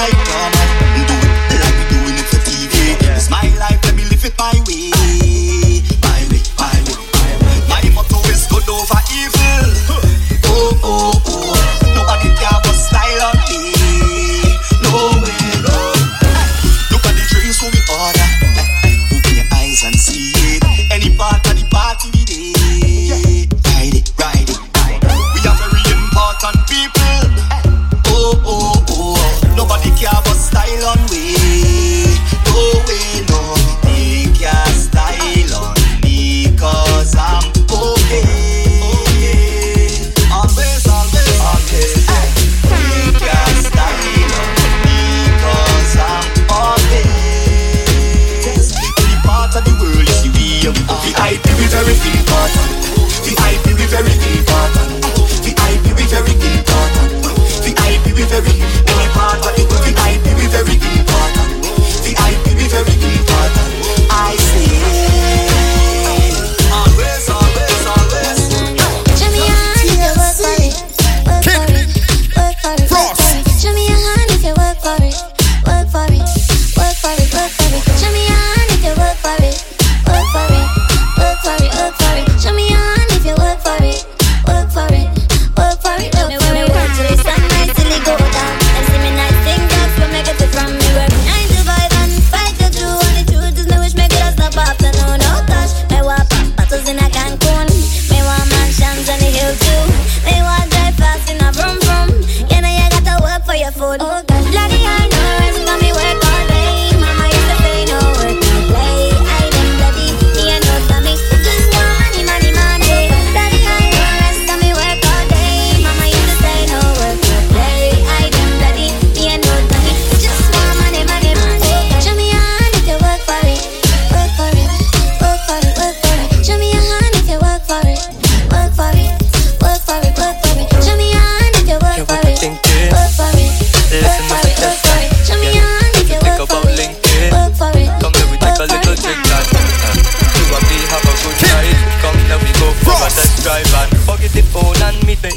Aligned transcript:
like 0.00 0.24
drama. 0.24 0.62
Do 0.96 1.14
it 1.52 1.60
like 1.60 1.76
we 1.78 1.84
doing 1.92 2.16
it 2.16 2.26
for 2.32 2.40
TV. 2.48 2.96
It's 3.16 3.28
my 3.28 3.44
life, 3.58 3.80
let 3.84 3.94
me 3.94 4.04
live 4.04 4.24
it 4.24 4.34
my 4.38 4.54
way. 4.66 4.99
The 51.02 51.14
with 51.56 51.74
every 51.74 51.94
feet 51.94 52.20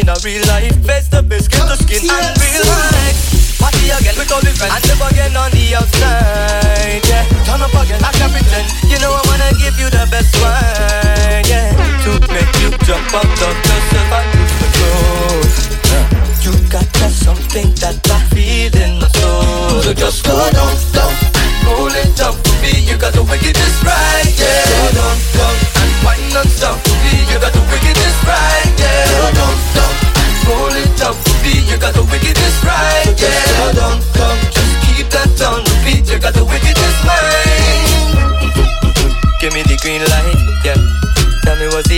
in 0.00 0.08
a 0.08 0.14
real 0.24 0.42
life. 0.46 0.74
Face 0.86 1.08
to 1.08 1.22
face, 1.22 1.44
skin 1.46 1.66
to 1.66 1.76
skin, 1.76 2.02
and 2.10 2.38
real 2.38 2.64
life. 2.66 3.58
Party 3.58 3.90
again 3.90 4.14
with 4.16 4.30
all 4.30 4.40
the 4.40 4.52
friends, 4.54 4.74
and 4.74 4.86
never 4.86 5.10
again 5.10 5.36
on 5.36 5.50
the 5.50 5.74
outside. 5.74 6.47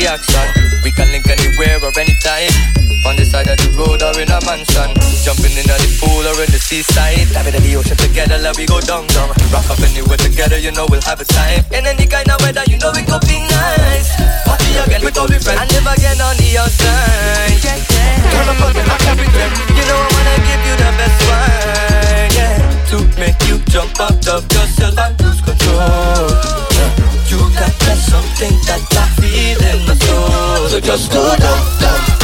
the. 0.00 0.81
We 0.84 0.91
can 0.93 1.12
link 1.12 1.28
anywhere 1.28 1.77
or 1.84 1.93
anytime. 1.99 2.53
On 3.05 3.16
the 3.16 3.25
side 3.25 3.49
of 3.49 3.56
the 3.56 3.69
road 3.77 4.00
or 4.00 4.16
in 4.21 4.28
a 4.33 4.41
mansion. 4.49 4.93
Jumping 5.25 5.53
in 5.56 5.66
the 5.69 5.77
pool 6.00 6.25
or 6.25 6.37
in 6.41 6.49
the 6.53 6.61
seaside. 6.61 7.28
Diving 7.33 7.55
in 7.55 7.62
the 7.62 7.77
ocean 7.77 7.97
together, 7.97 8.39
let 8.39 8.56
we 8.56 8.65
go 8.65 8.81
down, 8.81 9.06
down. 9.12 9.28
Rock 9.53 9.69
up 9.69 9.81
anywhere 9.81 10.16
together, 10.16 10.56
you 10.56 10.72
know 10.72 10.87
we'll 10.89 11.05
have 11.05 11.21
a 11.21 11.25
time. 11.25 11.65
In 11.72 11.84
any 11.84 12.06
kind 12.06 12.28
of 12.28 12.41
weather, 12.41 12.65
you 12.69 12.78
know 12.81 12.93
it 12.97 13.05
could 13.05 13.25
be 13.28 13.41
nice. 13.44 14.09
Party 14.44 14.72
again 14.81 15.05
with 15.05 15.16
all 15.21 15.28
your 15.28 15.41
friends. 15.41 15.60
And 15.60 15.69
never 15.72 15.93
again 15.93 16.21
on 16.21 16.37
the 16.37 16.49
outside. 16.56 17.60
Turn 17.60 18.49
up 18.49 18.60
again, 18.60 18.89
I 18.89 18.97
can 19.05 19.16
be 19.21 19.27
them. 19.28 19.53
You 19.77 19.84
know 19.84 20.00
I 20.00 20.09
wanna 20.12 20.37
give 20.49 20.62
you 20.65 20.75
the 20.81 20.91
best 20.97 21.19
wine. 21.28 22.33
Yeah. 22.37 22.56
To 22.93 22.97
make 23.21 23.41
you 23.49 23.60
jump 23.69 23.97
out 24.00 24.25
of 24.28 24.44
yourself 24.49 24.97
and 24.97 25.12
lose 25.21 25.41
control. 25.44 26.33
You 27.28 27.39
got 27.55 27.72
that 27.84 27.99
something 28.00 28.56
that 28.66 28.83
I 28.97 29.20
breathing 29.31 29.87
the 29.87 29.95
soul 29.95 30.69
So 30.69 30.81
just 30.81 31.13
go 31.13 31.37
down, 31.37 31.81
down 31.81 32.20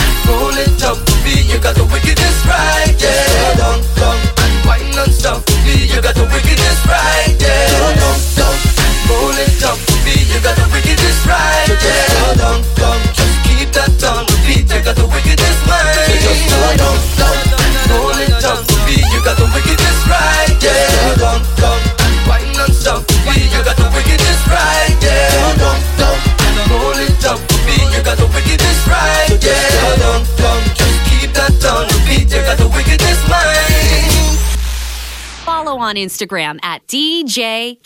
follow 35.67 35.81
on 35.81 35.97
Instagram 35.97 36.61
at 36.63 36.87
DJKIDDFROST. 36.87 37.77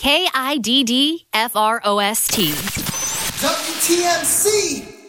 WTMC! 3.41 5.00